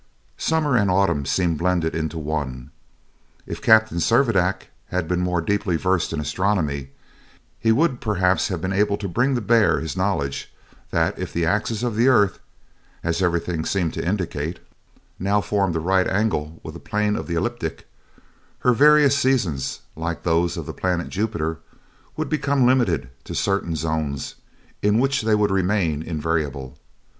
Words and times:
Summer 0.39 0.75
and 0.75 0.89
autumn 0.89 1.27
seemed 1.27 1.59
blended 1.59 1.93
into 1.93 2.17
one. 2.17 2.71
If 3.45 3.61
Captain 3.61 3.99
Servadac 3.99 4.71
had 4.87 5.07
been 5.07 5.19
more 5.19 5.41
deeply 5.41 5.75
versed 5.75 6.11
in 6.11 6.19
astronomy, 6.19 6.89
he 7.59 7.71
would 7.71 8.01
perhaps 8.01 8.47
have 8.47 8.61
been 8.61 8.73
able 8.73 8.97
to 8.97 9.07
bring 9.07 9.35
to 9.35 9.41
bear 9.41 9.79
his 9.79 9.95
knowledge 9.95 10.51
that 10.89 11.19
if 11.19 11.31
the 11.31 11.45
axis 11.45 11.83
of 11.83 11.95
the 11.95 12.07
earth, 12.07 12.39
as 13.03 13.21
everything 13.21 13.63
seemed 13.63 13.93
to 13.93 14.03
indicate, 14.03 14.57
now 15.19 15.39
formed 15.39 15.75
a 15.75 15.79
right 15.79 16.07
angle 16.07 16.59
with 16.63 16.73
the 16.73 16.79
plane 16.79 17.15
of 17.15 17.27
the 17.27 17.35
ecliptic, 17.35 17.85
her 18.61 18.73
various 18.73 19.15
seasons, 19.15 19.81
like 19.95 20.23
those 20.23 20.57
of 20.57 20.65
the 20.65 20.73
planet 20.73 21.09
Jupiter, 21.09 21.59
would 22.17 22.27
become 22.27 22.65
limited 22.65 23.11
to 23.25 23.35
certain 23.35 23.75
zones, 23.75 24.33
in 24.81 24.97
which 24.97 25.21
they 25.21 25.35
would 25.35 25.51
remain 25.51 26.01
invariable. 26.01 26.75